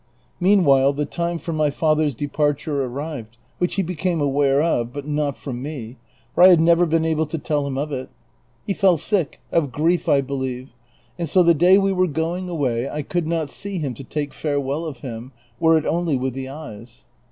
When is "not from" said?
5.05-5.61